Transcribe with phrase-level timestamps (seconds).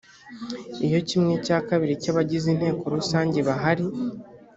[0.85, 3.85] iyo kimwe cya kabiri cy’abagize inteko rusange bahari